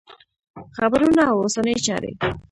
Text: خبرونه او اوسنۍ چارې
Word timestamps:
خبرونه 0.75 1.23
او 1.31 1.37
اوسنۍ 1.43 1.75
چارې 1.85 2.11